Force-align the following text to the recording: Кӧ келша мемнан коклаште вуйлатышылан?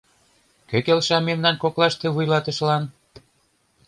Кӧ 0.69 0.77
келша 0.85 1.17
мемнан 1.27 1.55
коклаште 1.63 2.07
вуйлатышылан? 2.13 2.83